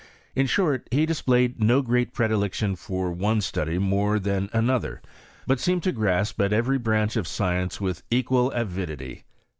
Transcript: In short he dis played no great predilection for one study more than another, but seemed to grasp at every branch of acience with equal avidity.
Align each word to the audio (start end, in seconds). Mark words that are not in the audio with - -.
In 0.35 0.47
short 0.47 0.87
he 0.89 1.05
dis 1.05 1.21
played 1.21 1.61
no 1.61 1.83
great 1.83 2.11
predilection 2.11 2.75
for 2.75 3.11
one 3.11 3.39
study 3.39 3.77
more 3.77 4.17
than 4.17 4.49
another, 4.51 4.99
but 5.45 5.59
seemed 5.59 5.83
to 5.83 5.91
grasp 5.91 6.41
at 6.41 6.51
every 6.51 6.79
branch 6.79 7.15
of 7.15 7.27
acience 7.27 7.79
with 7.79 8.01
equal 8.09 8.49
avidity. 8.51 9.25